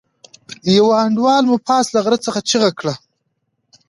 يوه 0.77 0.95
انډيوال 1.03 1.43
مو 1.49 1.57
پاس 1.67 1.85
له 1.93 1.99
غره 2.05 2.17
څخه 2.25 2.39
چيغه 2.49 2.71
کړه. 2.79 2.93